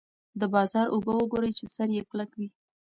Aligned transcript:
د 0.39 0.41
بازار 0.53 0.87
اوبه 0.93 1.11
وګورئ 1.15 1.51
چې 1.57 1.65
سر 1.75 1.89
یې 1.95 2.01
کلک 2.11 2.31
وي. 2.39 2.47